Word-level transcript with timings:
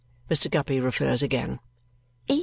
Mr. 0.31 0.49
Guppy 0.49 0.79
refers 0.79 1.21
again. 1.21 1.59
"E. 2.27 2.39